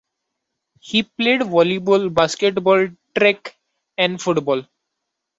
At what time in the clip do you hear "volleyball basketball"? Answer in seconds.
1.41-2.87